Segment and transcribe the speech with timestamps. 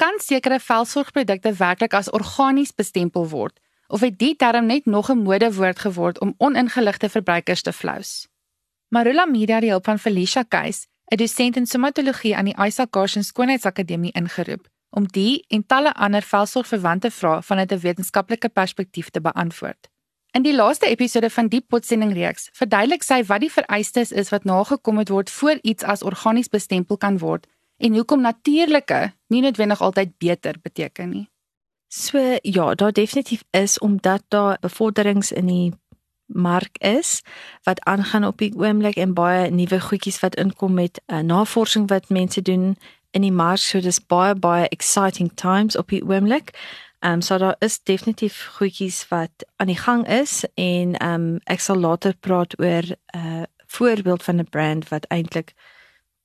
[0.00, 3.58] kan sekere velsorgprodukte werklik as organies bestempel word
[3.92, 8.28] of het die term net nog 'n modewoord geword om oningeligte verbruikers te flous?
[8.88, 13.24] Marula Media die hulp van Felicia Keys, 'n dosent in somatologie aan die Isaac Goshen
[13.24, 19.88] Skoonheidsakademie ingeroep om die en talle ander velsorgverwante vrae vanuit 'n wetenskaplike perspektief te beantwoord.
[20.32, 24.44] In die laaste episode van die potsending reeks verduidelik sy wat die vereistes is wat
[24.44, 27.46] nagekom moet word voor iets as organies bestempel kan word
[27.80, 31.26] en hoekom natuurlike nie noodwendig altyd beter beteken nie.
[31.88, 35.72] So ja, daar definitief is omdat daar bevorderings in die
[36.26, 37.22] mark is
[37.62, 42.08] wat aangaan op die oomblik en baie nuwe goedjies wat inkom met uh, navorsing wat
[42.08, 42.76] mense doen
[43.10, 46.54] in die mark so dis baie baie exciting times op die oomblik.
[47.00, 51.38] Ehm um, so daar is definitief goedjies wat aan die gang is en ehm um,
[51.44, 55.54] ek sal later praat oor 'n uh, voorbeeld van 'n brand wat eintlik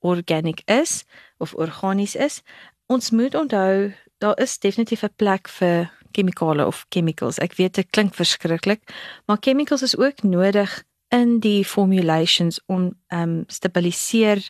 [0.00, 1.04] organic is
[1.38, 2.42] of organies is.
[2.86, 7.38] Ons moet onthou daar is definitief 'n plek vir chemikale of chemicals.
[7.38, 8.80] Ek weet dit klink verskriklik,
[9.26, 14.48] maar chemicals is ook nodig in die formulations om ehm um, stabiliseer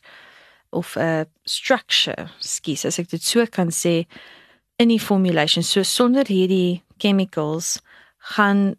[0.70, 4.06] of 'n uh, structure, skies as ek dit so kan sê
[4.76, 5.62] in die formulation.
[5.62, 7.80] So sonder hierdie chemicals
[8.18, 8.76] gaan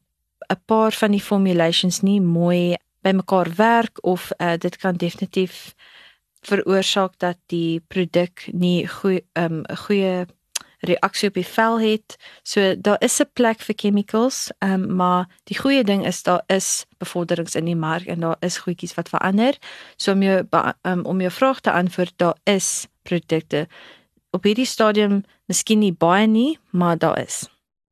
[0.50, 5.75] 'n paar van die formulations nie mooi bymekaar werk of uh, dit kan definitief
[6.41, 10.25] veroorsaak dat die produk nie goeie 'n um, goeie
[10.79, 12.16] reaksie op die vel het.
[12.44, 16.85] So daar is 'n plek vir chemicals, um, maar die goeie ding is daar is
[16.97, 19.57] bevorderings in die mark en daar is goedjies wat verander.
[19.95, 20.47] So om jou
[20.81, 23.67] um, om jou vraag te antwoord, daar is produkte
[24.31, 27.47] op hierdie stadium miskien nie baie nie, maar daar is.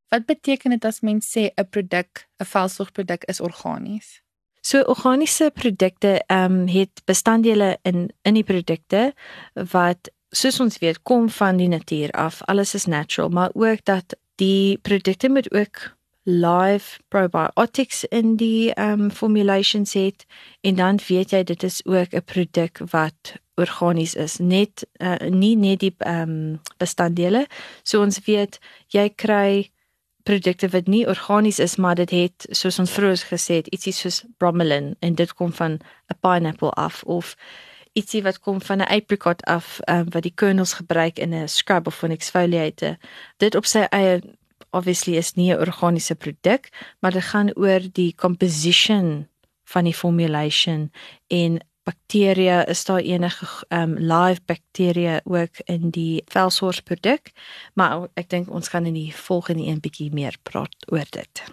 [0.10, 4.25] Wat beteken dit as mens sê 'n produk, 'n velsorgproduk is organies?
[4.66, 9.14] So organiese produkte ehm um, het bestanddele in in die produkte
[9.54, 12.42] wat soos ons weet kom van die natuur af.
[12.50, 15.94] Alles is natural, maar ook dat die produkte moet ook
[16.24, 20.26] live probiotics in die ehm um, formulations het
[20.62, 25.56] en dan weet jy dit is ook 'n produk wat organies is, net uh, nie
[25.56, 27.48] net die ehm um, bestanddele.
[27.84, 29.70] So ons weet jy kry
[30.26, 34.24] produkte wat nie organies is maar dit het soos ons vroeër gesê het ietsie soos
[34.42, 35.78] bromelain en dit kom van
[36.12, 37.36] 'n pineapple af of
[37.94, 41.88] ietsie wat kom van 'n apricot af um, wat die kernels gebruik in 'n scrub
[41.88, 42.98] of 'n exfoliator
[43.38, 44.22] dit op sy eie
[44.70, 46.70] obviously is nie 'n organiese produk
[47.00, 49.28] maar dit gaan oor die composition
[49.64, 50.92] van die formulation
[51.28, 57.32] en bakterieë is daar enige um live bakterieë ook in die velsorgproduk
[57.74, 61.44] maar ek dink ons gaan in die volgende een bietjie meer praat oor dit.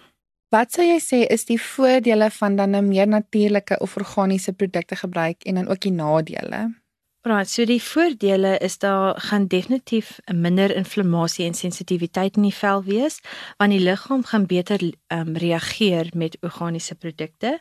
[0.53, 4.97] Wat sou jy sê is die voordele van dan 'n meer natuurlike of organiese produkte
[4.97, 6.82] gebruik en dan ook die nadele?
[7.25, 12.83] Right, so die voordele is daar gaan definitief minder inflammasie en sensitiwiteit in die vel
[12.83, 13.21] wees,
[13.63, 14.83] want die liggaam gaan beter
[15.15, 17.61] um, reageer met organiese produkte.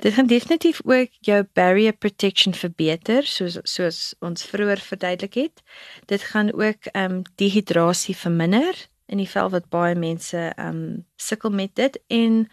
[0.00, 5.60] Dit gaan definitief ook jou barrier protection verbeter, soos soos ons vroeër verduidelik het.
[6.08, 11.76] Dit gaan ook um dehydrasie verminder in die vel wat baie mense um sukkel met
[11.76, 12.46] dit en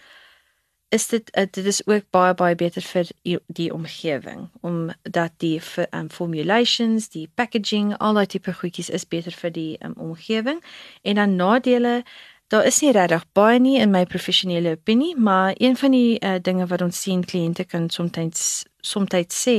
[0.90, 3.10] is dit uh, dit is ook baie baie beter vir
[3.48, 5.62] die omgewing omdat die
[5.92, 10.64] um, formulations, die packaging, al daai tipe goedjies is beter vir die um, omgewing.
[11.02, 12.04] En dan nadele,
[12.48, 16.36] daar is nie regtig baie nie in my professionele opinie, maar een van die uh,
[16.42, 19.58] dinge wat ons sien kliënte kan soms soms sê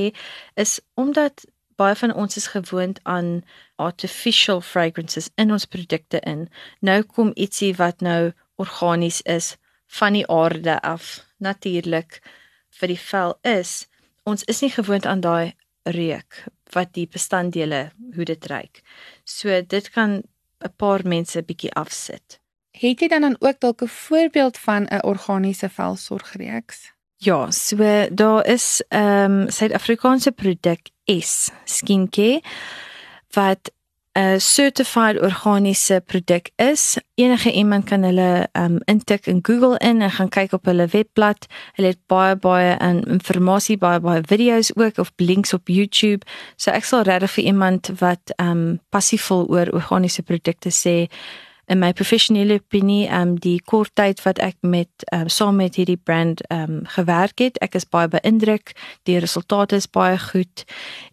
[0.54, 1.46] is omdat
[1.76, 3.40] baie van ons is gewoond aan
[3.76, 6.48] artificial fragrances in ons produkte in.
[6.80, 9.56] Nou kom ietsie wat nou organies is
[9.98, 12.20] van die aarde af natuurlik
[12.80, 13.86] vir die vel is.
[14.28, 15.54] Ons is nie gewoond aan daai
[15.88, 18.82] reuk wat die bestanddele hoe dit ruik.
[19.24, 20.22] So dit kan
[20.60, 22.38] 'n paar mense bietjie afsit.
[22.70, 26.92] Het jy dan dan ook dalk 'n voorbeeld van 'n organiese velsorgreeks?
[27.16, 27.76] Ja, so
[28.12, 32.42] daar is 'n um, ehm, Suid-Afrikaanse produk S Skincare
[33.30, 33.72] wat
[34.18, 36.98] 'n certified organiese produk is.
[37.14, 41.46] Enige iemand kan hulle um intik in Google in en gaan kyk op hulle webblad.
[41.74, 46.26] Hulle het baie baie um, inligting, baie baie video's ook of links op YouTube.
[46.56, 51.06] So ek sal regtig vir iemand wat um passievol oor organiese produkte sê
[51.70, 55.98] in my professionele opinie um die kort tyd wat ek met um saam met hierdie
[55.98, 58.74] brand um gewerk het, ek is baie beïndruk.
[59.06, 60.64] Die resultate is baie goed.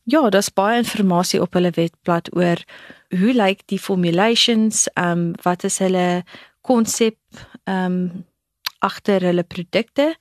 [0.09, 2.63] Ja, daar's baie inligting op hulle webblad oor
[3.13, 6.23] hoe lyk die formulations, um wat is hulle
[6.65, 7.19] konsep
[7.69, 8.25] um
[8.81, 10.15] agter hulle produkte?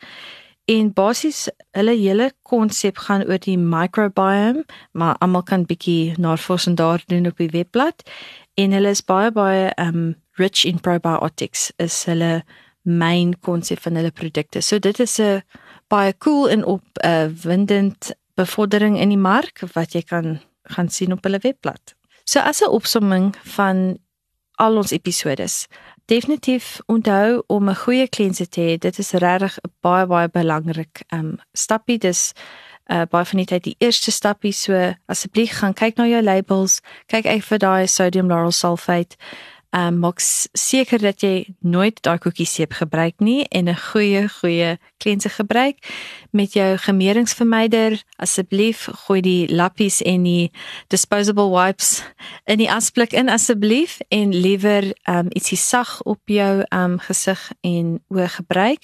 [0.66, 1.46] En basies
[1.78, 7.38] hulle hele konsep gaan oor die microbiome, maar almal kan bietjie navorsing daar doen op
[7.38, 8.02] die webblad
[8.56, 12.44] en hulle is baie baie um rich in probiotics is hulle
[12.86, 14.60] main konsep van hulle produkte.
[14.62, 15.42] So dit is 'n
[15.88, 20.88] baie cool en op 'n uh, windend bevordering in die mark wat jy kan gaan
[20.88, 21.94] sien op hulle webblad.
[22.24, 23.98] So as 'n opsomming van
[24.54, 25.66] al ons episodes,
[26.04, 28.78] definitief onthou om 'n goeie kliënte te hê.
[28.78, 31.98] Dit is regtig 'n baie baie belangrik um stappie.
[31.98, 32.32] Dis
[32.92, 34.52] uh baie van die tyd die eerste stappie.
[34.52, 36.80] So asseblief gaan kyk na jou labels,
[37.10, 39.18] kyk uit vir daai sodium lauryl sulfate
[39.76, 40.20] um, maak
[40.56, 45.76] seker dat jy nooit daai koekie seep gebruik nie en 'n goeie goeie klense gebruik.
[46.30, 50.50] Met jou gemeringsvermyder asseblief gooi die lappies en die
[50.88, 52.02] disposable wipes
[52.44, 58.00] in die asblik in asseblief en liewer um, ietsie sag op jou um, gesig en
[58.08, 58.82] oë gebruik.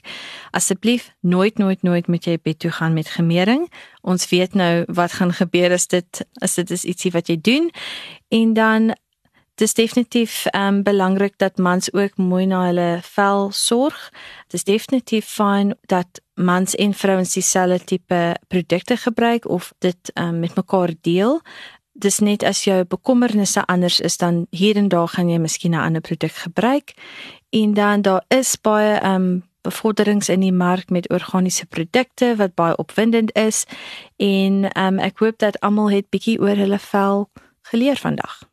[0.51, 3.71] Asseblief nooit nooit nooit met jy bed toe gaan met gemering.
[4.03, 7.71] Ons weet nou wat gaan gebeur as dit as dit is ietsie wat jy doen.
[8.29, 8.93] En dan
[9.55, 14.11] dis definitief ehm um, belangrik dat mans ook mooi na hulle vel sorg.
[14.49, 20.39] Dis definitief fyn dat mans en vrouens dieselfde tipe produkte gebruik of dit ehm um,
[20.41, 21.41] met mekaar deel.
[21.93, 25.85] Dis net as jou bekommernisse anders is dan hier en daar gaan jy miskien 'n
[25.85, 26.95] ander produk gebruik.
[27.51, 32.55] En dan daar is baie ehm um, bevorderings in die mark met organiese produkte wat
[32.55, 33.65] baie opwindend is
[34.17, 37.31] en um, ek hoop dat almal het bietjie oor hulle vel
[37.71, 38.52] geleer vandag.